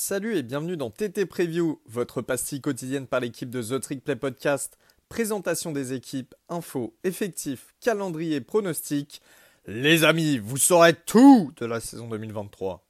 [0.00, 4.14] Salut et bienvenue dans TT Preview, votre pastille quotidienne par l'équipe de The Trick Play
[4.14, 4.78] Podcast.
[5.08, 9.20] Présentation des équipes, infos, effectifs, calendrier, pronostics.
[9.66, 12.86] Les amis, vous saurez tout de la saison 2023.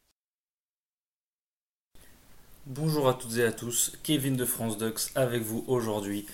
[2.66, 6.26] Bonjour à toutes et à tous, Kevin de France Ducks avec vous aujourd'hui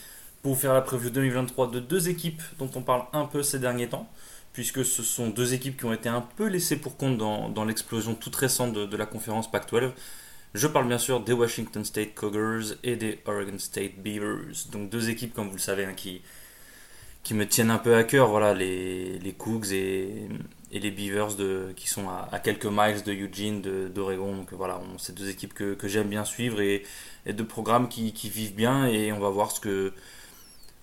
[0.42, 3.90] pour faire la preview 2023 de deux équipes dont on parle un peu ces derniers
[3.90, 4.10] temps,
[4.52, 8.16] puisque ce sont deux équipes qui ont été un peu laissées pour compte dans, l'explosion
[8.16, 9.92] toute récente de, de la conférence Pac-12.
[10.54, 14.68] Je parle bien sûr des Washington State Cougars et des Oregon State Beavers.
[14.70, 16.22] Donc deux équipes, comme vous le savez, hein, qui,
[17.24, 18.28] qui me tiennent un peu à cœur.
[18.28, 20.28] Voilà, les, les Cougs et,
[20.70, 21.36] et les Beavers
[21.74, 23.62] qui sont à, quelques miles de Eugene,
[23.92, 24.36] d'Oregon.
[24.36, 26.84] Donc voilà, c'est deux équipes que, que j'aime bien suivre et,
[27.26, 28.86] et deux programmes qui, qui, vivent bien.
[28.86, 29.92] Et on va voir ce que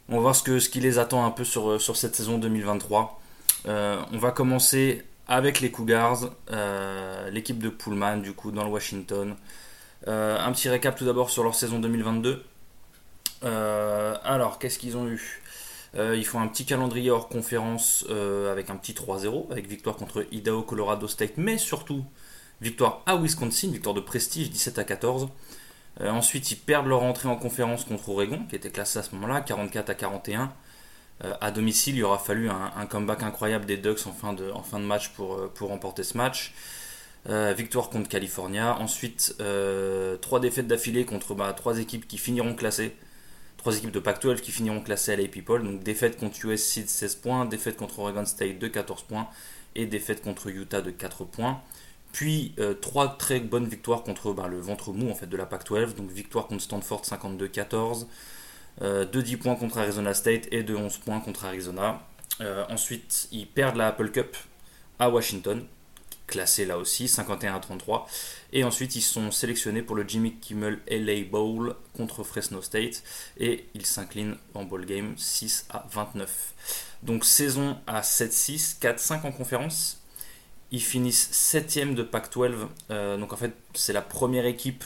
[0.10, 2.38] on va voir ce, que, ce qui les attend un peu sur, sur cette saison
[2.38, 3.22] 2023.
[3.68, 8.70] Euh, on va commencer avec les Cougars, euh, l'équipe de Pullman du coup dans le
[8.70, 9.36] Washington.
[10.08, 12.44] Euh, un petit récap tout d'abord sur leur saison 2022.
[13.44, 15.42] Euh, alors, qu'est-ce qu'ils ont eu?
[15.94, 18.06] Ils font un petit calendrier hors conférence
[18.50, 22.06] avec un petit 3-0, avec victoire contre Idaho, Colorado State, mais surtout
[22.62, 25.28] victoire à Wisconsin, victoire de prestige 17 à 14.
[26.00, 29.42] ensuite, ils perdent leur entrée en conférence contre Oregon, qui était classé à ce moment-là,
[29.42, 30.54] 44 à 41.
[31.40, 35.50] À domicile, il aura fallu un, comeback incroyable des Ducks en fin de, match pour,
[35.54, 36.54] pour remporter ce match.
[37.30, 38.78] Euh, victoire contre California.
[38.80, 42.96] Ensuite, euh, trois défaites d'affilée contre bah, trois équipes qui finiront classées.
[43.58, 45.24] Trois équipes de Pac-12 qui finiront classées à la.
[45.60, 49.28] Donc défaite contre USC de 16 points, défaite contre Oregon State de 14 points
[49.76, 51.62] et défaite contre Utah de 4 points.
[52.12, 55.46] Puis euh, trois très bonnes victoires contre bah, le ventre mou en fait de la
[55.46, 55.94] Pac-12.
[55.94, 58.08] Donc victoire contre Stanford 52-14,
[58.80, 62.02] de 10 points contre Arizona State et de 11 points contre Arizona.
[62.70, 64.36] ensuite, ils perdent la Apple Cup
[64.98, 65.66] à Washington
[66.32, 68.08] classé là aussi, 51 à 33.
[68.54, 73.04] Et ensuite, ils sont sélectionnés pour le Jimmy Kimmel LA Bowl contre Fresno State.
[73.38, 76.54] Et ils s'inclinent en ball game 6 à 29.
[77.04, 80.02] Donc saison à 7-6, 4-5 en conférence.
[80.72, 82.68] Ils finissent 7 de Pac-12.
[82.90, 84.84] Euh, donc en fait, c'est la première équipe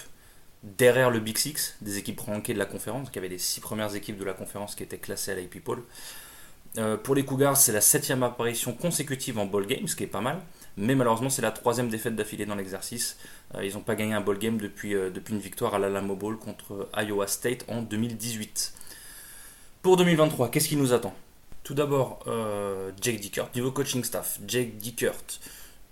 [0.66, 3.10] derrière le Big Six, des équipes rankées de la conférence.
[3.14, 5.84] Y avait les 6 premières équipes de la conférence qui étaient classées à la People.
[6.78, 10.08] Euh, pour les Cougars, c'est la septième apparition consécutive en ball game, ce qui est
[10.08, 10.42] pas mal.
[10.76, 13.18] Mais malheureusement, c'est la troisième défaite d'affilée dans l'exercice.
[13.54, 16.16] Euh, ils n'ont pas gagné un ball game depuis, euh, depuis une victoire à l'Alamo
[16.16, 18.74] Bowl contre Iowa State en 2018.
[19.82, 21.16] Pour 2023, qu'est-ce qui nous attend?
[21.64, 22.24] Tout d'abord,
[23.02, 24.40] Jake Dickert, niveau coaching staff.
[24.46, 25.16] Jake Dickert,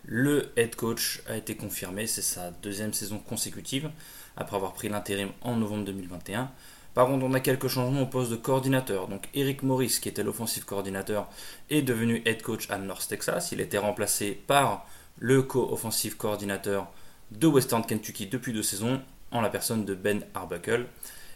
[0.05, 2.05] le head coach, a été confirmé.
[2.05, 3.89] C'est sa deuxième saison consécutive
[4.37, 6.51] après avoir pris l'intérim en novembre 2021.
[6.93, 9.07] Par contre, on a quelques changements au poste de coordinateur.
[9.07, 11.27] Donc, Eric Morris, qui était l'offensive coordinateur,
[11.69, 13.51] est devenu head coach à North Texas.
[13.51, 14.85] Il était remplacé par
[15.17, 16.87] le co-offensive coordinateur
[17.31, 19.01] de Western Kentucky depuis deux saisons,
[19.31, 20.85] en la personne de Ben Arbuckle.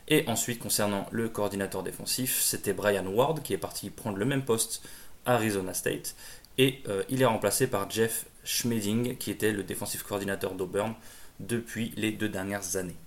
[0.08, 4.46] Et ensuite, concernant le coordinateur défensif, c'était Brian Ward, qui est parti prendre le même
[4.46, 4.88] poste
[5.26, 6.16] à Arizona State.
[6.60, 10.94] Et euh, il est remplacé par Jeff Schmeding, qui était le défensif coordinateur d'Auburn
[11.40, 12.98] depuis les deux dernières années.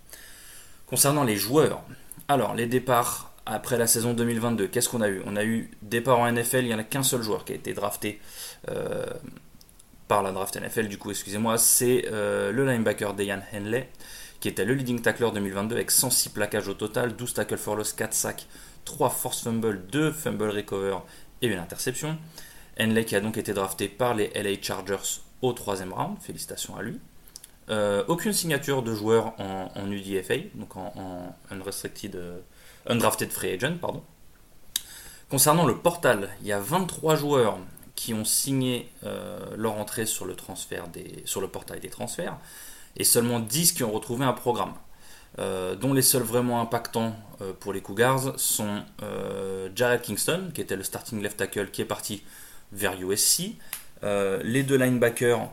[0.87, 1.83] Concernant les joueurs,
[2.29, 5.23] alors, les départs après la saison 2022, qu'est-ce qu'on a eu?
[5.27, 7.57] On a eu départ en NFL, il n'y en a qu'un seul joueur qui a
[7.57, 8.21] été drafté
[8.69, 9.05] euh,
[10.07, 13.89] par la draft NFL, du coup, excusez-moi, c'est euh, le linebacker Dayan Henley,
[14.41, 17.93] qui était le leading tackler 2022 avec 106 plaquages au total, 12 tackles for loss,
[17.93, 18.47] 4 sacs,
[18.85, 20.99] 3 force fumbles, 2 fumble recover
[21.43, 22.19] et une interception.
[22.79, 26.83] Henley qui a donc été drafté par les LA Chargers au troisième round, félicitations à
[26.83, 27.01] lui.
[27.71, 30.93] Euh, aucune signature de joueur en, UDFA, donc en,
[31.53, 32.41] euh,
[32.87, 34.03] undrafted free agent, pardon.
[35.29, 37.59] Concernant le portal, il y a 23 joueurs
[37.95, 42.39] qui ont signé euh, leur entrée sur le portail des transferts,
[42.97, 44.75] et seulement 10 qui ont retrouvé un programme.
[45.39, 47.15] dont les seuls vraiment impactants
[47.61, 48.83] pour les Cougars sont
[49.77, 52.25] Jared Kingston, qui était le starting left tackle, qui est parti
[52.73, 53.55] vers USC,
[54.03, 55.49] les deux linebackers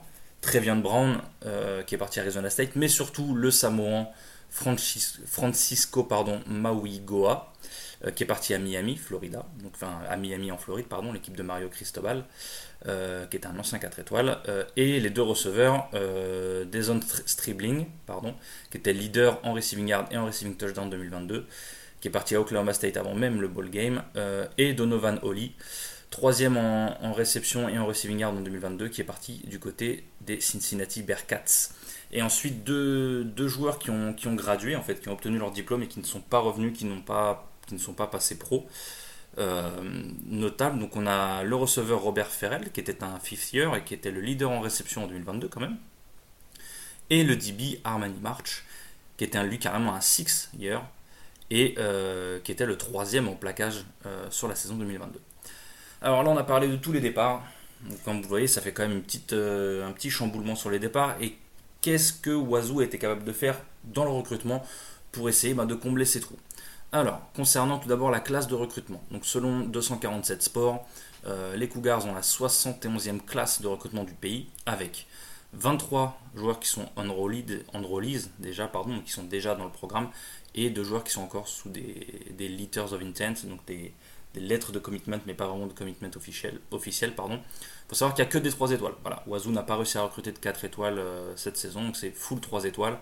[0.48, 4.08] Trevian Brown, euh, qui est parti à Arizona State, mais surtout le Samoan
[4.50, 7.52] Francisco pardon, Maui Goa,
[8.06, 11.36] euh, qui est parti à Miami, Florida, donc enfin à Miami en Floride, pardon, l'équipe
[11.36, 12.24] de Mario Cristobal,
[12.88, 14.38] euh, qui est un ancien 4 étoiles,
[14.78, 18.34] et les deux receveurs, Deson Stribling, pardon,
[18.72, 21.46] qui était leader en receiving yard et en receiving touchdown 2022,
[22.00, 24.02] qui est parti à Oklahoma State avant même le ball game,
[24.58, 25.52] et Donovan Holly,
[26.10, 30.40] troisième en, réception et en receiving yard en 2022, qui est parti du côté des
[30.40, 31.72] Cincinnati Bearcats.
[32.12, 35.52] Et ensuite, deux, joueurs qui ont, qui ont gradué, en fait, qui ont obtenu leur
[35.52, 38.68] diplôme et qui ne sont pas revenus, qui, pas, qui ne sont pas passés pro.
[39.40, 39.70] Euh,
[40.26, 43.94] notable, donc on a le receveur Robert Ferrell, qui était un fifth year et qui
[43.94, 45.78] était le leader en réception en 2022 quand même.
[47.12, 48.66] Et le DB Armani March,
[49.18, 50.84] qui était lui carrément un 6 hier,
[51.50, 55.20] et euh, qui était le troisième en plaquage euh, sur la saison 2022.
[56.02, 57.44] Alors là, on a parlé de tous les départs.
[58.06, 61.16] comme vous voyez, ça fait quand même petite, un petit chamboulement sur les départs.
[61.22, 61.36] Et
[61.82, 64.64] qu'est-ce que Wazoo était capable de faire dans le recrutement
[65.12, 66.38] pour essayer bah, de combler ces trous?
[66.92, 69.04] Alors, concernant tout d'abord la classe de recrutement.
[69.12, 70.88] Donc, selon 247 sports,
[71.56, 75.08] les Cougars ont la 71e classe de recrutement du pays avec
[75.54, 77.46] 23 joueurs qui sont enrollees
[78.40, 80.10] déjà, pardon, qui sont déjà dans le programme,
[80.56, 82.08] et deux joueurs qui sont encore sous des,
[82.38, 83.94] des letters of intent, donc des,
[84.40, 86.60] lettres de commitment, mais pas vraiment de commitment officiel.
[86.72, 87.40] officiel pardon.
[87.88, 88.94] faut savoir qu'il n'y a que des 3 étoiles.
[89.02, 92.12] Voilà, Wazoo n'a pas réussi à recruter de 4 étoiles euh, cette saison, donc c'est
[92.12, 92.98] full 3 étoiles.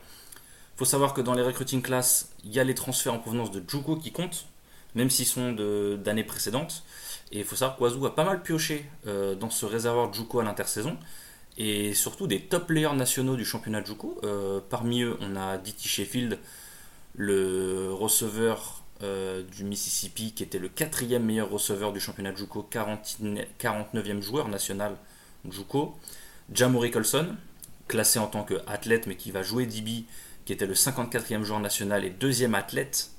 [0.76, 3.52] Il faut savoir que dans les recruiting classes, il y a les transferts en provenance
[3.52, 4.48] de Juko qui comptent,
[4.94, 6.84] même s'ils sont d'années précédentes.
[7.32, 10.40] Et il faut savoir que Wazoo a pas mal pioché euh, dans ce réservoir Juko
[10.40, 10.98] à l'intersaison
[11.58, 14.20] et surtout des top players nationaux du championnat de Juco.
[14.24, 15.88] Euh, parmi eux, on a D.T.
[15.88, 16.40] Sheffield,
[17.16, 22.68] le receveur euh, du Mississippi, qui était le quatrième meilleur receveur du championnat de Juco,
[22.72, 24.96] 49e joueur national
[25.50, 25.98] Juco.
[26.54, 27.36] Jamori Colson,
[27.88, 30.06] classé en tant qu'athlète, mais qui va jouer DB,
[30.46, 33.12] qui était le 54e joueur national et deuxième athlète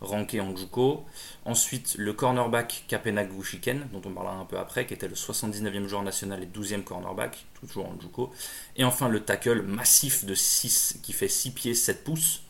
[0.00, 1.04] ranké en Juco.
[1.44, 5.86] Ensuite, le cornerback Kapenak Gushiken, dont on parlera un peu après, qui était le 79e
[5.86, 8.32] joueur national et 12e cornerback, toujours en Juco.
[8.76, 12.42] Et enfin, le tackle massif de 6, qui fait 6 pieds 7 pouces,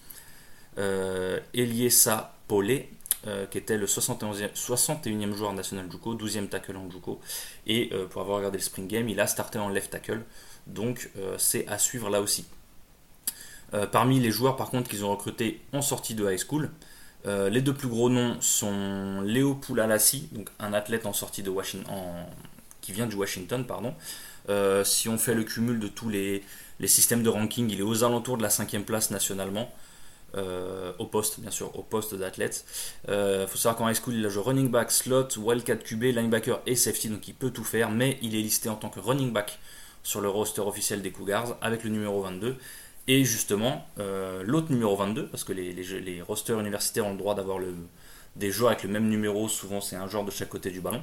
[0.79, 2.91] euh, Eliesa Polé,
[3.27, 7.21] euh, qui était le 71e, 61e joueur national Juco, 12e tackle en Juco.
[7.67, 10.23] Et euh, pour avoir regardé le spring game, il a starté en left tackle.
[10.69, 12.47] Donc euh, c'est à suivre là aussi.
[13.91, 16.71] parmi les joueurs par contre qu'ils ont recrutés en sortie de high school,
[17.25, 21.93] les deux plus gros noms sont Léo Poulalassi, donc un athlète en sortie de Washington,
[22.81, 23.93] qui vient du Washington, pardon.
[24.85, 26.45] Si on fait le cumul de tous les,
[26.87, 29.69] systèmes de ranking, il est aux alentours de la cinquième place nationalement.
[30.35, 32.67] Euh, au poste, bien sûr, au poste d'athlète.
[33.09, 36.61] Il faut savoir qu'en high school, il a joué running back, slot, wildcat QB, linebacker
[36.67, 39.33] et safety, donc il peut tout faire, mais il est listé en tant que running
[39.33, 39.59] back
[40.03, 42.57] sur le roster officiel des Cougars avec le numéro 22.
[43.09, 47.35] Et justement, euh, l'autre numéro 22, parce que les, les, rosters universitaires ont le droit
[47.35, 47.61] d'avoir
[48.35, 51.03] des joueurs avec le même numéro, souvent c'est un joueur de chaque côté du ballon.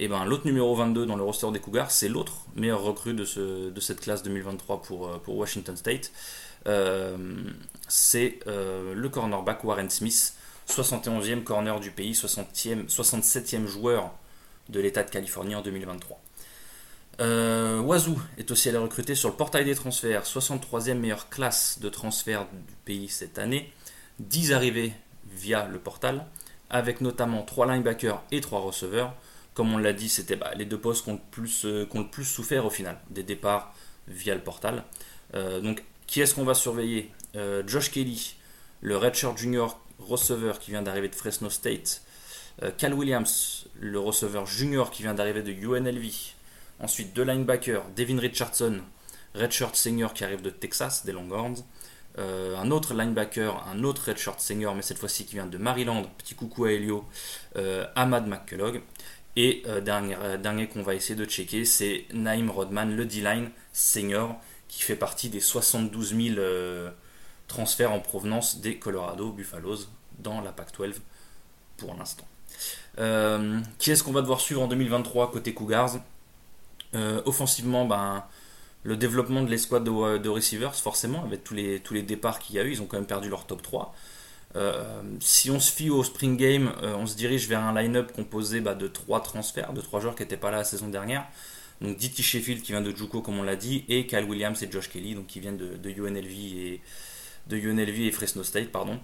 [0.00, 3.24] Et ben l'autre numéro 22 dans le roster des Cougars, c'est l'autre meilleur recrue de,
[3.24, 6.10] ce, de cette classe 2023 pour, euh, pour Washington State.
[6.66, 7.16] Euh,
[7.88, 10.34] c'est le cornerback Warren Smith,
[10.68, 14.12] 71e corner du pays, 60e, 67e joueur
[14.68, 16.20] de l'État de Californie en 2023.
[17.20, 21.88] Euh, Wazoo est aussi allé recruter sur le portail des transferts, 63e meilleure classe de
[21.88, 23.72] transfert du pays cette année,
[24.18, 24.92] 10 arrivées
[25.30, 26.26] via le portal,
[26.70, 29.14] avec notamment 3 linebackers et 3 receveurs.
[29.54, 32.08] Comme on l'a dit, c'était bah, les deux postes qui ont, le plus, euh, le
[32.08, 33.72] plus souffert au final des départs
[34.08, 34.82] via le portal.
[35.34, 35.84] Euh, donc,
[36.14, 37.10] qui est-ce qu'on va surveiller?
[37.66, 38.36] Josh Kelly,
[38.82, 42.02] le redshirt junior receveur qui vient d'arriver de Fresno State.
[42.78, 46.12] Cal Williams, le receveur junior qui vient d'arriver de UNLV.
[46.78, 48.82] Ensuite, deux linebackers, Devin Richardson,
[49.34, 51.64] redshirt senior qui arrive de Texas, des Longhorns.
[52.18, 56.04] Euh, un autre linebacker, un autre redshirt senior, mais cette fois-ci qui vient de Maryland,
[56.16, 57.04] petit coucou à Elio,
[57.56, 58.80] euh, Ahmad McCullough.
[59.34, 64.40] Et euh, dernier, dernier qu'on va essayer de checker, c'est Naïm Rodman, le D-line senior,
[64.74, 66.40] qui fait partie des 72 000
[67.48, 69.86] transferts en provenance des Colorado Buffaloes
[70.18, 70.94] dans la PAC-12
[71.76, 72.26] pour l'instant.
[73.78, 75.98] qui est-ce qu'on va devoir suivre en 2023 côté Cougars?
[76.94, 78.24] Euh, offensivement, ben,
[78.82, 82.58] le développement de l'escouade de, receivers, forcément, avec tous les, tous les départs qu'il y
[82.58, 83.94] a eu, ils ont quand même perdu leur top 3.
[84.56, 88.12] Euh, si on se fie au Spring Game, euh, on se dirige vers un line-up
[88.12, 91.24] composé bah, de 3 transferts, de 3 joueurs qui n'étaient pas là la saison dernière.
[91.80, 92.22] Donc D.T.
[92.22, 95.14] Sheffield qui vient de Juco comme on l'a dit, et Kyle Williams et Josh Kelly
[95.14, 96.80] donc qui viennent de, UNLV et
[97.48, 99.00] de UNLV et Fresno State pardon.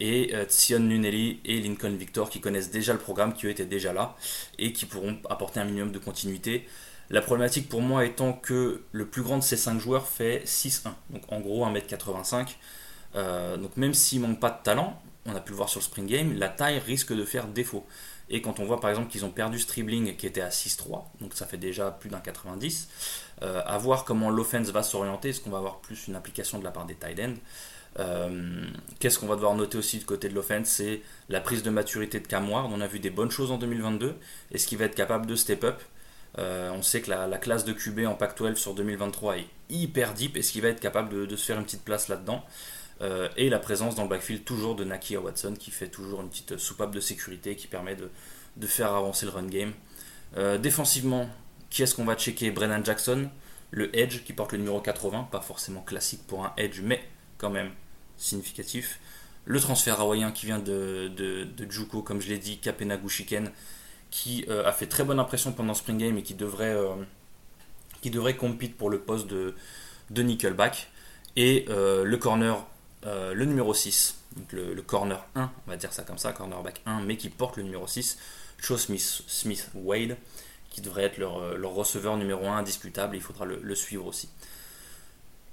[0.00, 4.16] et Sion Nunelli et Lincoln Victor qui connaissent déjà le programme, qui étaient déjà là
[4.58, 6.66] et qui pourront apporter un minimum de continuité.
[7.12, 10.92] La problématique pour moi étant que le plus grand de ces 5 joueurs fait 6-1,
[11.10, 12.56] donc en gros 1m85.
[13.14, 15.84] Euh, donc même s'il manque pas de talent, on a pu le voir sur le
[15.84, 17.86] Spring Game, la taille risque de faire défaut.
[18.32, 21.34] Et quand on voit par exemple qu'ils ont perdu Stribling qui était à 6-3, donc
[21.34, 22.88] ça fait déjà plus d'un 90,
[23.42, 26.64] euh, à voir comment l'offense va s'orienter, est-ce qu'on va avoir plus une application de
[26.64, 27.34] la part des tight ends?
[27.98, 28.64] Euh,
[28.98, 30.68] Qu'est-ce qu'on va devoir noter aussi du côté de l'offense?
[30.68, 32.48] C'est la prise de maturité de Cam.
[32.50, 34.16] On a vu des bonnes choses en 2022.
[34.50, 35.80] Est-ce qu'il va être capable de step up?
[36.38, 40.36] Euh, on sait que la, classe de QB en Pac-12 sur 2023 est hyper deep.
[40.36, 42.44] Est-ce qu'il va être capable de, se faire une petite place là-dedans?
[43.02, 46.28] Euh, Et la présence dans le backfield toujours de Naki Watson qui fait toujours une
[46.28, 49.72] petite soupape de sécurité qui permet de, faire avancer le run game.
[50.36, 51.28] Euh, défensivement,
[51.68, 52.50] qui est-ce qu'on va checker?
[52.52, 53.28] Brennan Jackson,
[53.70, 57.02] le Edge qui porte le numéro 80, pas forcément classique pour un Edge, mais
[57.38, 57.70] quand même
[58.16, 59.00] significatif.
[59.44, 63.50] Le transfert hawaïen qui vient de, de, de Juko, comme je l'ai dit, Kapenagu Shiken,
[64.12, 66.76] qui a fait très bonne impression pendant Spring Game et qui devrait,
[68.02, 69.56] qui devrait compete pour le poste de,
[70.10, 70.90] de Nickelback.
[71.34, 72.64] Et le corner,
[73.04, 77.00] le numéro 6, donc le, corner 1, on va dire ça comme ça, cornerback 1,
[77.02, 78.18] mais qui porte le numéro 6,
[78.60, 80.16] Joe Smith, Wade,
[80.70, 84.28] qui devrait être leur, leur, receveur numéro 1 indiscutable, il faudra le, suivre aussi.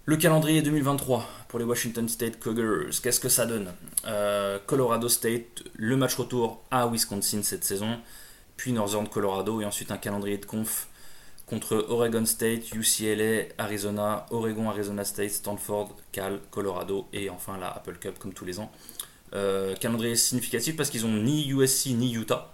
[0.06, 3.74] Le calendrier 2023 pour les Washington State Cougars, qu'est-ce que ça donne?
[4.06, 8.00] Euh, Colorado State, le match retour à Wisconsin cette saison,
[8.58, 10.88] puis Northern Colorado, et ensuite un calendrier de conf
[11.50, 17.98] contre Oregon State, UCLA, Arizona, Oregon, Arizona State, Stanford, Cal, Colorado et enfin la Apple
[18.00, 18.72] Cup comme tous les ans.
[19.34, 22.53] Euh, calendrier significatif parce qu'ils ont ni USC ni Utah.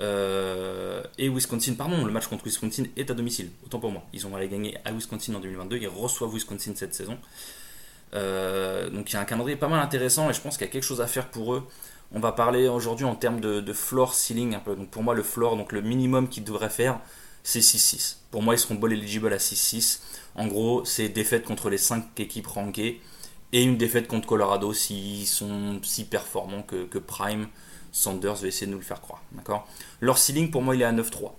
[0.00, 4.02] Euh, et Wisconsin, pardon, le match contre Wisconsin est à domicile, autant pour moi.
[4.12, 7.18] Ils ont allé gagner à Wisconsin en 2022, ils reçoivent Wisconsin cette saison.
[8.14, 10.70] Euh, donc il y a un calendrier pas mal intéressant et je pense qu'il y
[10.70, 11.66] a quelque chose à faire pour eux.
[12.12, 14.56] On va parler aujourd'hui en termes de, floor ceiling.
[14.66, 17.00] Donc pour moi le floor, donc le minimum qu'ils devraient faire,
[17.44, 18.16] c'est 6-6.
[18.30, 20.00] Pour moi, ils seront ball eligible à 6-6.
[20.34, 23.00] En gros, c'est défaite contre les 5 équipes rankées
[23.52, 27.46] et une défaite contre Colorado s'ils sont si performants que, Prime.
[27.92, 29.22] Sanders va essayer de nous le faire croire.
[30.00, 31.30] Leur ceiling, pour moi, il est à 9-3.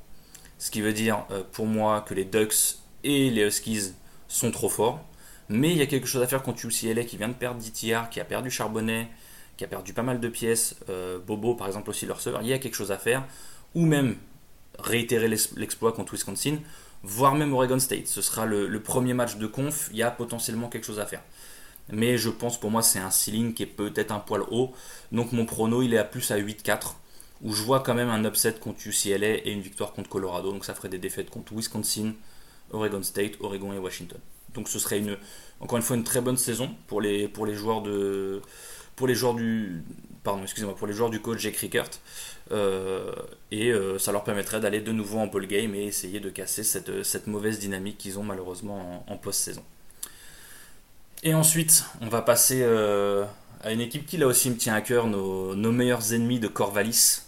[0.57, 3.91] Ce qui veut dire, euh, pour moi, que les Ducks et les Huskies
[4.29, 5.03] sont trop forts.
[5.49, 8.09] Mais il y a quelque chose à faire contre UCLA qui vient de perdre DTR,
[8.09, 9.09] qui a perdu Charbonnet,
[9.57, 10.77] qui a perdu pas mal de pièces.
[10.87, 12.41] Euh, Bobo, par exemple, aussi leur serveur.
[12.41, 13.25] Il y a quelque chose à faire.
[13.73, 14.15] Ou même
[14.79, 16.57] réitérer l'exploit contre Wisconsin,
[17.03, 18.07] voire même Oregon State.
[18.07, 21.21] Ce sera le, premier match de conf, il y a potentiellement quelque chose à faire.
[21.89, 24.73] Mais je pense pour moi c'est un ceiling qui est peut-être un poil haut.
[25.11, 26.95] Donc mon prono il est à plus à 8-4.
[27.41, 30.51] Où je vois quand même un upset contre UCLA et une victoire contre Colorado.
[30.51, 32.13] Donc ça ferait des défaites contre Wisconsin,
[32.71, 34.19] Oregon State, Oregon et Washington.
[34.55, 35.17] Donc ce serait une,
[35.59, 38.41] encore une fois une très bonne saison pour les, pour les joueurs de
[38.95, 39.83] pour les joueurs du
[40.25, 41.89] pardon excusez-moi pour les joueurs du coach Jake Rickert.
[42.51, 43.11] Euh,
[43.51, 46.63] et euh, ça leur permettrait d'aller de nouveau en ball game et essayer de casser
[46.63, 49.63] cette, cette mauvaise dynamique qu'ils ont malheureusement en, post-saison.
[51.23, 53.25] Et ensuite, on va passer euh,
[53.63, 56.47] à une équipe qui là aussi me tient à cœur, nos, nos meilleurs ennemis de
[56.47, 57.21] Corvallis,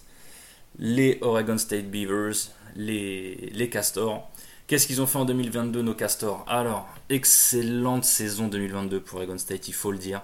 [0.77, 4.29] les Oregon State Beavers, les, les Castors.
[4.67, 6.43] Qu'est-ce qu'ils ont fait en 2022, nos Castors?
[6.47, 10.21] Alors, excellente saison 2022 pour Oregon State, il faut le dire.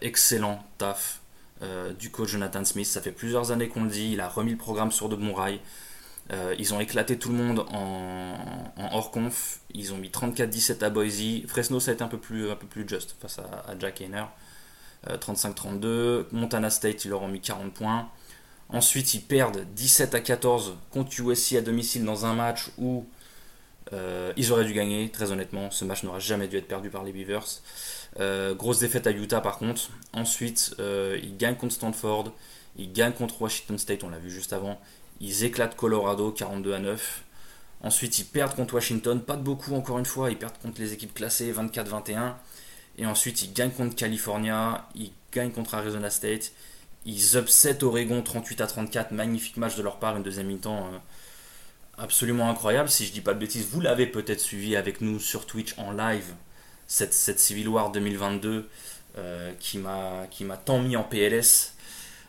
[0.00, 1.22] Excellent taf,
[1.62, 2.86] euh, du coach Jonathan Smith.
[2.86, 5.32] Ça fait plusieurs années qu'on le dit, il a remis le programme sur de bons
[5.32, 5.60] rails.
[6.32, 8.34] Euh, ils ont éclaté tout le monde en,
[8.92, 9.60] hors conf.
[9.72, 11.46] Ils ont mis 34-17 à Boise.
[11.46, 14.24] Fresno, ça a été un peu plus, un peu plus just face à, Jack Hayner.
[15.06, 15.84] 35-32.
[15.84, 18.08] Euh, Montana State, ils leur ont mis 40 points.
[18.68, 23.06] Ensuite, ils perdent 17 à 14 contre USC à domicile dans un match où
[24.38, 25.70] ils auraient dû gagner, très honnêtement.
[25.70, 27.60] Ce match n'aurait jamais dû être perdu par les Beavers.
[28.20, 29.90] Euh, grosse défaite à Utah par contre.
[30.12, 32.32] Ensuite, euh, ils gagnent contre Stanford.
[32.76, 34.80] Ils gagnent contre Washington State, on l'a vu juste avant.
[35.20, 37.24] Ils éclatent Colorado 42 à 9.
[37.82, 40.30] Ensuite, ils perdent contre Washington, pas de beaucoup encore une fois.
[40.30, 42.34] Ils perdent contre les équipes classées 24-21.
[42.98, 44.88] Et ensuite, ils gagnent contre California.
[44.94, 46.52] Ils gagnent contre Arizona State.
[47.04, 49.12] Ils upset Oregon 38 à 34.
[49.12, 50.98] Magnifique match de leur part, une deuxième mi-temps euh,
[51.98, 52.88] absolument incroyable.
[52.88, 55.92] Si je dis pas de bêtises, vous l'avez peut-être suivi avec nous sur Twitch en
[55.92, 56.32] live
[56.92, 58.68] cette, Civil War 2022
[59.16, 61.74] euh, qui m'a tant mis en PLS.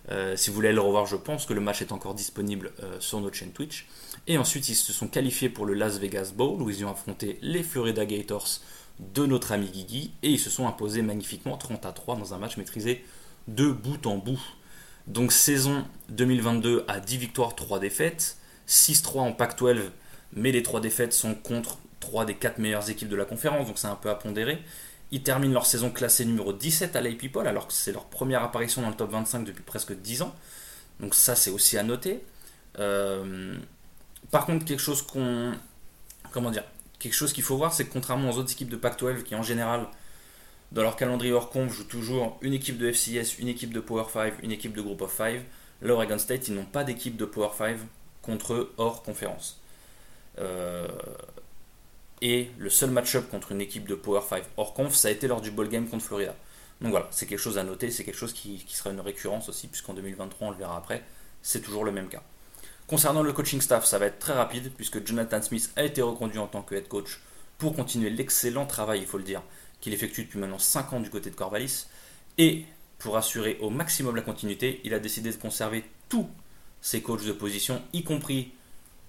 [0.09, 2.99] Euh, si vous voulez le revoir, je pense que le match est encore disponible euh,
[2.99, 3.87] sur notre chaîne Twitch.
[4.27, 7.39] Et ensuite, ils se sont qualifiés pour le Las Vegas Bowl où ils ont affronté
[7.41, 8.61] les Florida Gators
[8.99, 12.37] de notre ami Guigui et ils se sont imposés magnifiquement 30 à 3 dans un
[12.37, 13.03] match maîtrisé
[13.49, 14.39] de bout en bout.
[15.07, 18.37] Donc saison 2022 à 10 victoires, 3 défaites,
[18.69, 19.81] 6-3 en Pac-12,
[20.33, 23.79] mais les 3 défaites sont contre trois des quatre meilleures équipes de la conférence, donc
[23.79, 24.61] c'est un peu à pondérer.
[25.11, 28.81] Ils terminent leur saison classée numéro 17 à People, alors que c'est leur première apparition
[28.81, 30.35] dans le top 25 depuis presque 10 ans.
[30.99, 32.23] Donc ça, c'est aussi à noter.
[32.79, 33.55] Euh,
[34.31, 35.53] par contre, quelque chose qu'on...
[36.31, 36.63] Comment dire
[36.99, 39.43] Quelque chose qu'il faut voir, c'est que contrairement aux autres équipes de Pac-12 qui en
[39.43, 39.87] général,
[40.71, 44.05] dans leur calendrier hors conf, jouent toujours une équipe de FCS, une équipe de Power
[44.11, 45.41] 5, une équipe de Group of 5,
[45.81, 47.77] l'Oregon State, ils n'ont pas d'équipe de Power 5
[48.21, 49.59] contre eux hors conférence.
[50.39, 50.87] Euh,
[52.23, 55.27] et le seul match-up contre une équipe de Power 5 hors conf, ça a été
[55.27, 56.33] lors du ball game contre Florida.
[56.79, 59.67] Donc voilà, c'est quelque chose à noter, c'est quelque chose qui, sera une récurrence aussi,
[59.67, 61.03] puisqu'en 2023, on le verra après,
[61.41, 62.23] c'est toujours le même cas.
[62.87, 66.39] Concernant le coaching staff, ça va être très rapide, puisque Jonathan Smith a été reconduit
[66.39, 67.19] en tant que head coach
[67.57, 69.41] pour continuer l'excellent travail, il faut le dire,
[69.81, 71.87] qu'il effectue depuis maintenant 5 ans du côté de Corvallis.
[72.37, 72.63] Et
[72.99, 76.29] pour assurer au maximum la continuité, il a décidé de conserver tous
[76.79, 78.53] ses coachs de position, y compris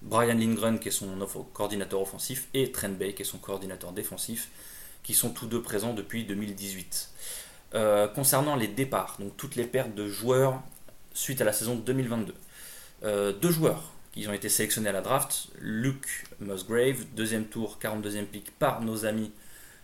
[0.05, 1.17] Brian Lindgren qui est son
[1.53, 4.49] coordinateur offensif et Trent Bay qui est son coordinateur défensif
[5.03, 7.09] qui sont tous deux présents depuis 2018.
[7.73, 10.61] Euh, concernant les départs, donc toutes les pertes de joueurs
[11.13, 12.33] suite à la saison 2022.
[13.03, 18.25] Euh, deux joueurs qui ont été sélectionnés à la draft, Luke Musgrave, deuxième tour, 42e
[18.25, 19.31] pick par nos amis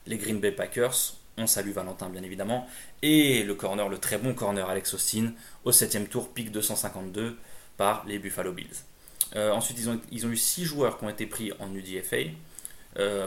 [0.06, 2.68] les Green Bay Packers, on salue Valentin bien évidemment,
[3.02, 5.34] et le corner, le très bon corner Alex Austin,
[5.66, 7.38] au septième tour, pick 252
[7.78, 8.91] par les Buffalo Bills.
[9.36, 12.32] Euh, ensuite, ils ont, ils ont eu six joueurs qui ont été pris en UDFA.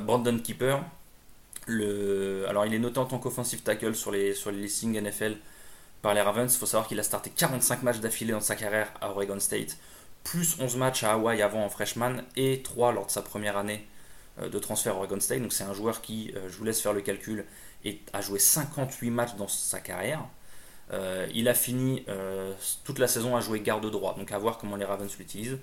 [0.02, 0.84] Brandon Keeper,
[1.66, 5.36] le, alors il est noté en tant qu'offensive tackle sur les, sur les listings NFL
[6.02, 6.52] par les Ravens.
[6.52, 9.78] Il faut savoir qu'il a starté 45 matchs d'affilée dans sa carrière à Oregon State,
[10.22, 13.86] plus 11 matchs à Hawaii avant en freshman et 3 lors de sa première année
[14.40, 15.40] euh, de transfert à Oregon State.
[15.40, 17.44] Donc c'est un joueur qui, euh, je vous laisse faire le calcul,
[18.12, 20.20] a joué 58 matchs dans sa carrière.
[20.92, 22.04] Euh, il a fini
[22.84, 25.58] toute la saison à jouer garde droit, donc à voir comment les Ravens l'utilisent.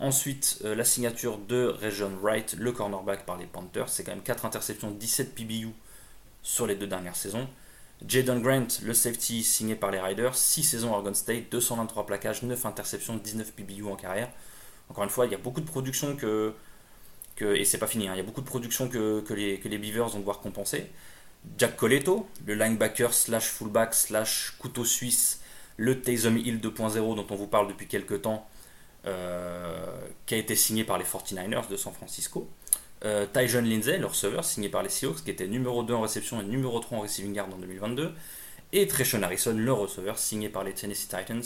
[0.00, 3.88] Ensuite, la signature de Region Wright, le cornerback par les Panthers.
[3.88, 5.70] C'est quand même 4 interceptions, 17 PBU
[6.42, 7.48] sur les deux dernières saisons.
[8.06, 12.42] Jaden Grant, le safety signé par les Riders, 6 saisons à Oregon State, 223 plaquages,
[12.42, 14.30] 9 interceptions, 19 PBU en carrière.
[14.88, 16.54] Encore une fois, il y a beaucoup de production que.
[17.40, 19.68] et c'est pas fini, hein, il y a beaucoup de production que, que, les, que
[19.68, 20.90] les Beavers vont devoir compenser.
[21.56, 25.40] Jack Coletto, le linebacker slash fullback slash couteau suisse,
[25.76, 28.57] le Taysom Hill 2.0 dont on vous parle depuis quelques temps, euh,
[30.26, 32.48] qui a été signé par les 49ers de San Francisco.
[33.04, 36.40] Euh, Tyjon Lindsay, le receveur, signé par les Seahawks, qui était numéro 2 en réception
[36.40, 38.12] et numéro 3 en receiving yard en 2022.
[38.72, 41.42] Et Treshon Harrison, le receveur, signé par les Tennessee Titans,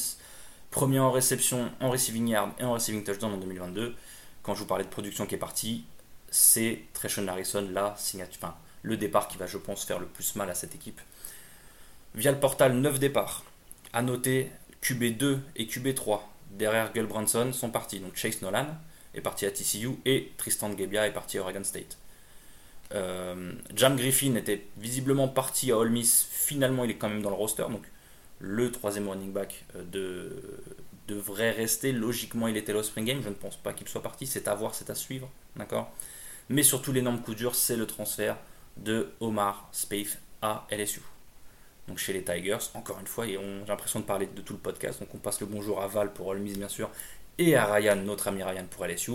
[0.70, 3.94] premier en réception, en receiving yard et en receiving touchdown en 2022.
[4.42, 5.84] Quand je vous parlais de production qui est partie,
[6.30, 7.96] c'est Treshon Harrison, la
[8.84, 11.00] le départ qui va, je pense, faire le plus mal à cette équipe.
[12.14, 13.44] Via le portal 9 départs.
[13.92, 14.50] À noter
[14.82, 16.20] QB2 et QB3
[16.52, 18.00] derrière Gull Branson sont partis.
[18.00, 18.66] Donc Chase Nolan,
[19.14, 21.98] est parti à TCU et Tristan Gebbia est parti à Oregon State.
[22.94, 27.36] Euh, Jam Griffin était visiblement parti à Ole finalement il est quand même dans le
[27.36, 27.82] roster, donc
[28.38, 30.42] le troisième running back euh, de,
[31.08, 31.92] devrait rester.
[31.92, 34.54] Logiquement il était au Spring Game, je ne pense pas qu'il soit parti, c'est à
[34.54, 35.30] voir, c'est à suivre,
[36.48, 38.36] Mais surtout l'énorme coup dur, c'est le transfert
[38.76, 41.00] de Omar Spaith à LSU.
[41.88, 44.58] Donc chez les Tigers, encore une fois, et j'ai l'impression de parler de tout le
[44.58, 46.90] podcast, donc on passe le bonjour à Val pour Miss bien sûr,
[47.38, 49.12] et à Ryan, notre ami Ryan pour LSU.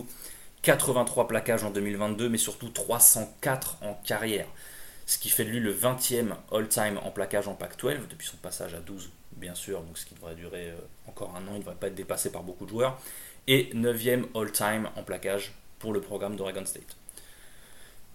[0.63, 4.47] 83 plaquages en 2022, mais surtout 304 en carrière.
[5.05, 8.73] Ce qui fait de lui le 20e all-time en plaquage en Pac-12, depuis son passage
[8.73, 10.77] à 12, bien sûr, donc ce qui devrait durer euh,
[11.07, 12.99] encore un an, il ne devrait pas être dépassé par beaucoup de joueurs.
[13.47, 16.97] Et 9e all-time en plaquage pour le programme d'Oregon State.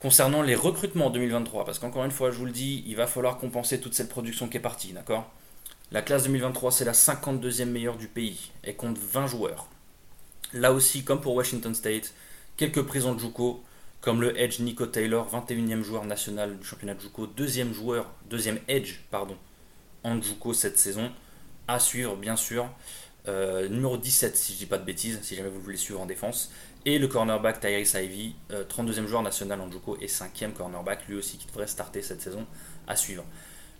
[0.02, 3.06] Concernant les recrutements en 2023, parce qu'encore une fois, je vous le dis, il va
[3.06, 5.30] falloir compenser toute cette production qui est partie, d'accord?
[5.92, 9.68] La classe 2023, c'est la 52e meilleure du pays et compte 20 joueurs.
[10.54, 12.14] Là aussi, comme pour Washington State,
[12.56, 13.62] quelques prisons de Juco,
[14.00, 18.58] comme le Edge Nico Taylor, 21e joueur national du championnat de Juco, deuxième joueur, deuxième
[18.66, 19.36] Edge, pardon,
[20.02, 21.12] en Juco cette saison.
[21.68, 22.68] À suivre, bien sûr.
[23.28, 26.06] Euh, numéro 17, si je dis pas de bêtises, si jamais vous voulez suivre en
[26.06, 26.50] défense.
[26.84, 31.16] Et le cornerback Tyrese Ivy, 32e euh, joueur national en Juco et 5e cornerback, lui
[31.16, 32.44] aussi qui devrait starter cette saison
[32.88, 33.24] à suivre.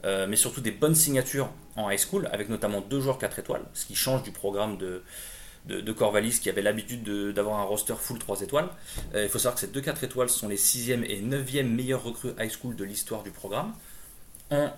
[0.04, 3.62] Euh, mais surtout des bonnes signatures en high school, avec notamment deux joueurs 4 étoiles,
[3.72, 5.02] ce qui change du programme de,
[5.66, 8.68] de, Corvalis qui avait l'habitude d'avoir un roster full 3 étoiles.
[9.14, 12.02] Euh, il faut savoir que ces deux 4 étoiles sont les 6e et 9e meilleurs
[12.02, 13.72] recrues high school de l'histoire du programme.
[14.50, 14.70] En,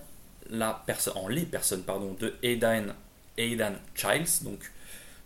[0.50, 0.84] la
[1.14, 2.87] en les personnes pardon, de Aidan,
[3.38, 4.70] Aidan Childs, donc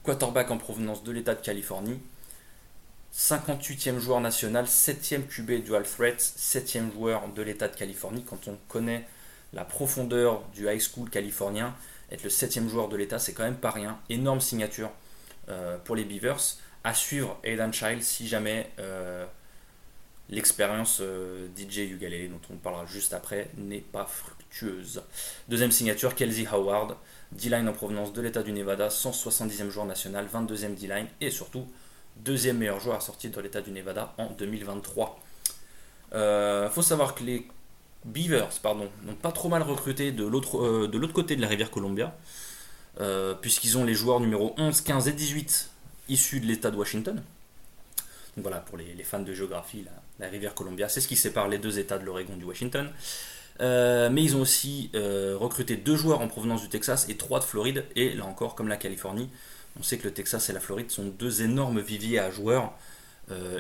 [0.05, 2.01] quarterback en provenance de l'État de Californie.
[3.19, 8.23] 58e joueur national, 7e QB dual threat, 7e joueur de l'État de Californie.
[8.23, 9.09] Quand on connaît
[9.53, 11.75] la profondeur du high school californien,
[12.13, 13.99] être le 7e joueur de l'État, c'est quand même pas rien.
[14.09, 14.93] Énorme signature
[15.49, 16.59] euh, pour les Beavers.
[16.85, 19.27] À suivre Aidan Child si jamais euh,
[20.29, 25.03] l'expérience euh, DJ Ugalele, dont on parlera juste après, n'est pas fructueuse.
[25.49, 26.95] Deuxième signature, Kelsey Howard,
[27.33, 31.67] D-line en provenance de l'État du Nevada, 170e joueur national, 22e D-line et surtout
[32.19, 35.21] deuxième meilleur joueur sorti de l'État du Nevada en 2023.
[36.13, 37.47] Il faut savoir que les
[38.05, 42.15] Beavers n'ont pas trop mal recruté de l'autre l'autre côté de la rivière Columbia.
[43.01, 45.71] Euh, puisqu'ils ont les joueurs numéro 11, 15 et 18
[46.09, 47.17] issus de l'État de Washington.
[48.37, 49.85] Donc voilà, pour les, fans de géographie,
[50.19, 52.91] la, rivière Columbia, c'est ce qui sépare les deux États de l'Oregon du Washington.
[53.61, 57.39] Euh, mais ils ont aussi euh, recruté deux joueurs en provenance du Texas et trois
[57.39, 57.85] de Floride.
[57.95, 59.29] Et là encore, comme la Californie,
[59.79, 62.73] on sait que le Texas et la Floride sont deux énormes viviers à joueurs.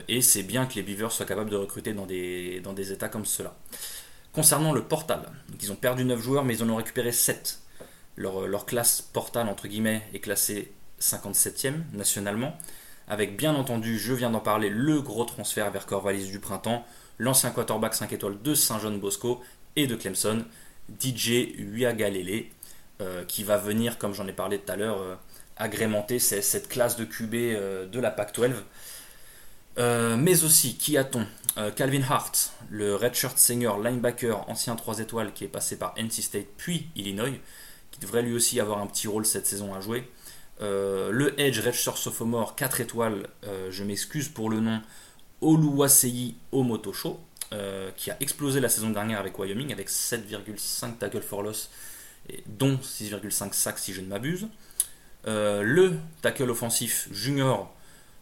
[0.08, 3.54] et c'est bien que les Beavers soient capables de recruter dans des, États comme cela.
[4.32, 5.22] Concernant le portal,
[5.60, 7.60] ils ont perdu 9 joueurs, mais ils en ont récupéré 7
[8.18, 9.10] leur, classe
[9.64, 12.56] guillemets, est classée 57e nationalement,
[13.06, 16.84] avec bien entendu, je viens d'en parler, le gros transfert vers Corvallis du printemps,
[17.18, 19.40] l'ancien quarterback 5 étoiles de Saint-Jean Bosco
[19.76, 20.44] et de Clemson,
[21.00, 22.46] DJ Uyagalele,
[23.28, 25.18] qui va venir, comme j'en ai parlé tout à l'heure,
[25.58, 27.32] agrémenter cette classe de QB
[27.90, 28.50] de la PAC 12.
[30.18, 31.26] mais aussi, qui a-t-on?
[31.74, 36.46] Calvin Hart, le redshirt senior linebacker, ancien 3 étoiles, qui est passé par NC State
[36.56, 37.40] puis Illinois,
[37.90, 40.08] qui devrait lui aussi avoir un petit rôle cette saison à jouer.
[40.60, 44.80] Euh, le Edge Redshirt Sophomore 4 étoiles, euh, je m'excuse pour le nom,
[45.40, 47.20] Oluwaseyi Omotosho,
[47.52, 51.70] euh, qui a explosé la saison dernière avec Wyoming avec 7,5 tackles for loss,
[52.46, 54.48] dont 6,5 sacks si je ne m'abuse.
[55.26, 57.74] Le tackle offensif junior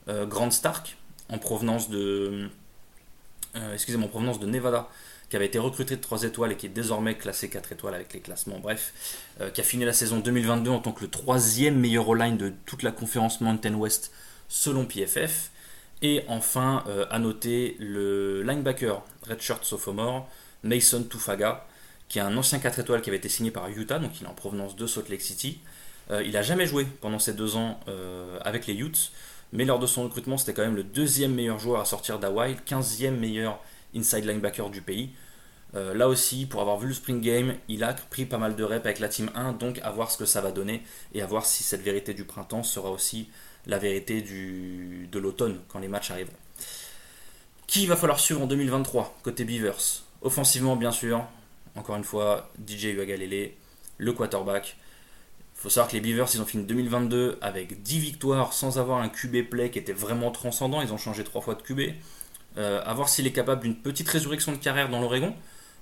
[0.08, 0.96] Grand Stark,
[1.28, 2.48] en provenance de,
[3.74, 4.88] excusez-moi, en provenance de Nevada,
[5.28, 8.12] qui avait été recruté de 3 étoiles et qui est désormais classé 4 étoiles avec
[8.12, 8.92] les classements, bref,
[9.40, 12.52] euh, qui a fini la saison 2022 en tant que le troisième meilleur all-line de
[12.64, 14.12] toute la conférence Mountain West
[14.48, 15.50] selon PFF.
[16.02, 20.28] Et enfin, euh, à noter le linebacker redshirt sophomore
[20.62, 21.66] Mason Tufaga,
[22.08, 24.28] qui est un ancien 4 étoiles qui avait été signé par Utah, donc il est
[24.28, 25.60] en provenance de Salt Lake City.
[26.10, 27.80] Euh, il n'a jamais joué pendant ces deux ans
[28.42, 29.12] avec les Utes,
[29.52, 32.56] mais lors de son recrutement, c'était quand même le deuxième meilleur joueur à sortir d'Hawaii,
[32.66, 33.60] 15e meilleur
[33.94, 35.10] inside linebacker du pays.
[35.74, 38.64] Euh, là aussi, pour avoir vu le Spring Game, il a pris pas mal de
[38.64, 41.26] reps avec la Team 1, donc à voir ce que ça va donner et à
[41.26, 43.28] voir si cette vérité du printemps sera aussi
[43.66, 46.32] la vérité de l'automne quand les matchs arriveront.
[47.66, 50.04] Qui va falloir suivre en 2023 côté Beavers?
[50.22, 51.26] Offensivement, bien sûr,
[51.74, 53.50] encore une fois, DJ Uagalele,
[53.98, 54.76] le quarterback.
[55.56, 59.08] Faut savoir que les Beavers, ils ont fini 2022 avec 10 victoires sans avoir un
[59.08, 60.82] QB play qui était vraiment transcendant.
[60.82, 61.94] Ils ont changé 3 fois de QB.
[62.58, 65.34] Euh, à voir s'il est capable d'une petite résurrection de carrière dans l'Oregon,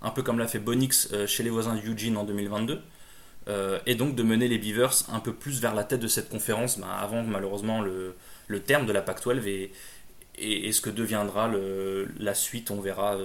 [0.02, 2.80] un peu comme l'a fait Bonix euh, chez les voisins de Eugene en 2022.
[3.46, 6.30] Euh, et donc de mener les Beavers un peu plus vers la tête de cette
[6.30, 8.14] conférence ben, avant malheureusement le,
[8.60, 9.70] terme de la PAC-12 et,
[10.38, 11.50] et, ce que deviendra
[12.18, 13.18] la suite, on verra.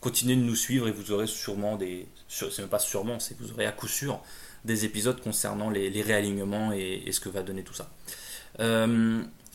[0.00, 2.06] continuez de nous suivre et vous aurez sûrement des.
[2.28, 4.20] C'est même pas sûrement, c'est vous aurez à coup sûr
[4.66, 7.88] des épisodes concernant les, réalignements et, ce que va donner tout ça.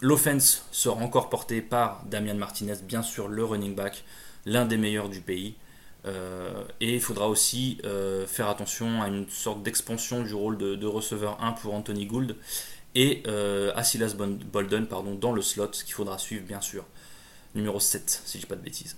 [0.02, 4.04] L'offense sera encore portée par Damian Martinez, bien sûr le running back,
[4.48, 5.54] l'un des meilleurs du pays.
[6.08, 10.86] Euh, et il faudra aussi euh, faire attention à une sorte d'expansion du rôle de,
[10.88, 12.36] receveur 1 pour Anthony Gould
[12.96, 16.84] et euh, Asilas Bolden pardon, dans le slot, qu'il faudra suivre bien sûr.
[17.54, 18.96] Numéro 7, si je dis pas de bêtises.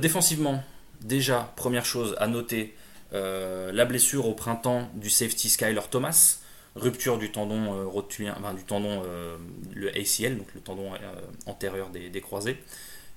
[0.00, 0.64] défensivement,
[1.02, 2.74] déjà, première chose à noter,
[3.14, 6.38] la blessure au printemps du safety Skyler Thomas
[6.76, 9.36] rupture du tendon euh, rotulien, enfin, du tendon, euh,
[9.74, 10.98] le ACL, donc le tendon euh,
[11.46, 12.58] antérieur des, croisés.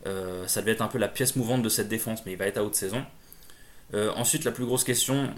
[0.06, 2.58] ça devait être un peu la pièce mouvante de cette défense, mais il va être
[2.58, 3.04] à haute saison.
[3.94, 5.30] ensuite, la plus grosse question,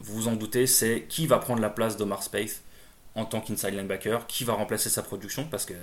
[0.00, 2.62] vous vous en doutez, c'est qui va prendre la place d'Omar Space
[3.14, 5.74] en tant qu'inside linebacker, qui va remplacer sa production, parce que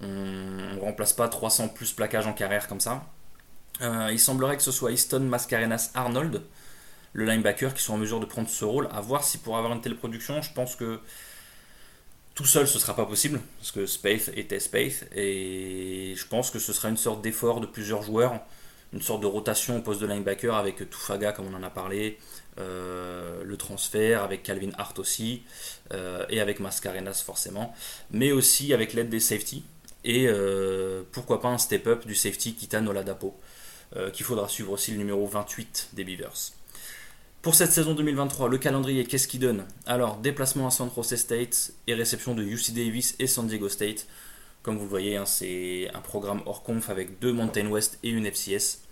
[0.00, 3.04] on ne remplace pas 300 plus plaquages en carrière comme ça.
[3.80, 6.42] il semblerait que ce soit Easton Mascarenas Arnold,
[7.18, 8.88] le linebacker qui sont en mesure de prendre ce rôle.
[8.92, 11.00] À voir si pour avoir une telle production, je pense que
[12.36, 16.60] tout seul ce sera pas possible parce que Space était Space et je pense que
[16.60, 18.38] ce sera une sorte d'effort de plusieurs joueurs,
[18.92, 22.18] une sorte de rotation au poste de linebacker avec Tufaga comme on en a parlé,
[22.60, 25.42] euh, le transfert avec Calvin Hart aussi
[25.92, 27.74] euh, et avec Mascarenas forcément,
[28.12, 29.64] mais aussi avec l'aide des safety
[30.04, 33.36] et euh, pourquoi pas un step-up du safety Kitan Oladapo
[34.12, 36.57] qu'il faudra suivre aussi le numéro 28 des Beavers.
[37.40, 39.64] Pour cette saison 2023, le calendrier, qu'est-ce qu'il donne?
[39.86, 44.08] Alors, déplacement à San Jose State et réception de UC Davis et San Diego State.
[44.64, 48.10] Comme vous le voyez, hein, c'est un programme hors conf avec deux Mountain West et
[48.10, 48.82] une FCS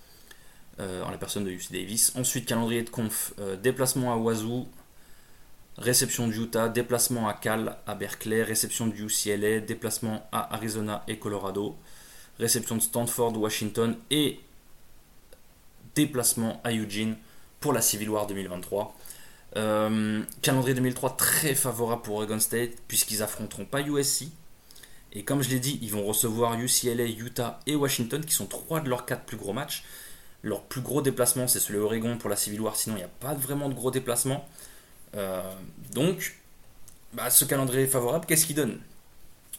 [0.79, 2.13] euh, en la personne de UC Davis.
[2.15, 4.69] Ensuite, calendrier de conf, euh, déplacement à Wazoo,
[5.77, 11.19] réception de Utah, déplacement à Cal, à Berkeley, réception du UCLA, déplacement à Arizona et
[11.19, 11.75] Colorado,
[12.39, 14.39] réception de Stanford, Washington et
[15.97, 17.17] déplacement à Eugene
[17.61, 18.97] pour la Civil War 2023.
[19.57, 24.29] Euh, calendrier 2003 très favorable pour Oregon State puisqu'ils affronteront pas USC.
[25.13, 28.81] Et comme je l'ai dit, ils vont recevoir UCLA, Utah et Washington qui sont trois
[28.81, 29.85] de leurs quatre plus gros matchs.
[30.43, 33.11] Leur plus gros déplacement c'est celui Oregon pour la Civil War, sinon il n'y a
[33.21, 34.47] pas vraiment de gros déplacements.
[35.17, 35.43] Euh,
[35.93, 36.37] donc,
[37.15, 38.79] bah, ce calendrier favorable, qu'est-ce qu'il donne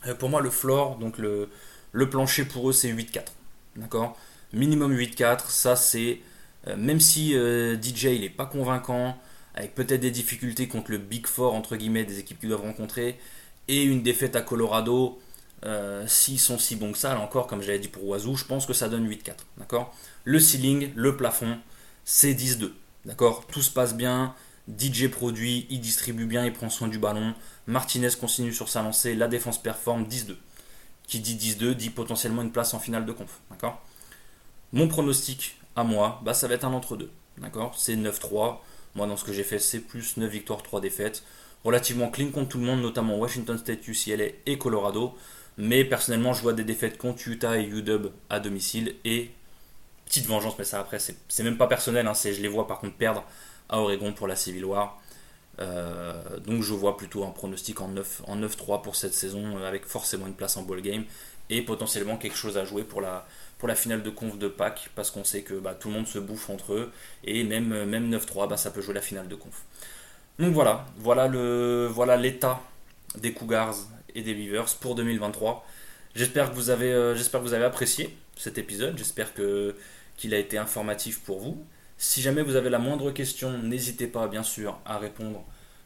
[0.05, 1.49] euh, Pour moi, le floor, donc le,
[1.91, 3.23] le plancher pour eux, c'est 8-4.
[3.77, 4.17] D'accord?
[4.53, 6.19] Minimum 8-4, ça c'est
[6.75, 9.17] même si euh, DJ il n'est pas convaincant,
[9.55, 13.17] avec peut-être des difficultés contre le Big Four entre guillemets des équipes qu'ils doivent rencontrer,
[13.67, 15.19] et une défaite à Colorado,
[15.65, 18.45] euh, s'ils sont si bons que ça, là encore, comme j'avais dit pour Oiseau, je
[18.45, 19.35] pense que ça donne 8-4.
[19.57, 19.95] D'accord?
[20.23, 21.57] Le ceiling, le plafond,
[22.05, 22.71] c'est 10-2.
[23.05, 23.45] D'accord?
[23.47, 24.35] Tout se passe bien.
[24.67, 27.33] DJ produit, il distribue bien, il prend soin du ballon.
[27.67, 30.35] Martinez continue sur sa lancée, la défense performe 10-2.
[31.07, 33.39] Qui dit 10-2 dit potentiellement une place en finale de conf.
[33.49, 33.81] D'accord?
[34.73, 37.11] Mon pronostic à moi, bah, ça va être un entre-deux.
[37.77, 38.57] C'est 9-3.
[38.95, 41.23] Moi, dans ce que j'ai fait, c'est plus 9 victoires, 3 défaites.
[41.63, 45.15] Relativement clean contre tout le monde, notamment Washington State, UCLA et Colorado.
[45.57, 48.95] Mais personnellement, je vois des défaites contre Utah et UW à domicile.
[49.05, 49.31] Et
[50.05, 52.07] petite vengeance, mais ça après, c'est même pas personnel.
[52.07, 53.23] Hein, je les vois par contre perdre
[53.69, 54.99] à Oregon pour la Civil War.
[55.59, 59.87] Euh, donc je vois plutôt un pronostic en 9 en 9-3 pour cette saison avec
[59.87, 61.03] forcément une place en ball game
[61.49, 63.25] et potentiellement quelque chose à jouer pour la,
[63.75, 66.49] finale de conf de Pâques parce qu'on sait que bah, tout le monde se bouffe
[66.49, 66.91] entre eux
[67.23, 69.63] et même, même 9-3 bah, ça peut jouer la finale de conf.
[70.39, 72.61] Donc voilà, voilà le voilà l'état
[73.17, 73.75] des Cougars
[74.13, 75.65] et des Beavers pour 2023.
[76.15, 80.37] J'espère que vous avez euh, j'espère que vous avez apprécié cet épisode, j'espère qu'il a
[80.37, 81.65] été informatif pour vous.
[81.97, 85.43] Si jamais vous avez la moindre question, n'hésitez pas bien sûr à répondre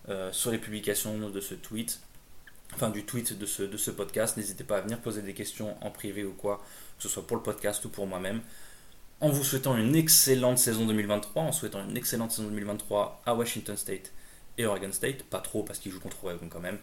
[0.09, 2.01] euh, sur les publications de ce tweet,
[2.73, 4.37] enfin du tweet de ce, de ce podcast.
[4.37, 6.63] N'hésitez pas à venir poser des questions en privé ou quoi,
[6.97, 8.41] que ce soit pour le podcast ou pour moi-même.
[9.19, 13.77] En vous souhaitant une excellente saison 2023, en souhaitant une excellente saison 2023 à Washington
[13.77, 14.11] State
[14.57, 16.79] et Oregon State, pas trop parce qu'ils jouent contre Oregon quand même.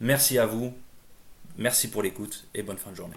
[0.00, 0.74] Merci à vous,
[1.58, 3.16] merci pour l'écoute et bonne fin de journée.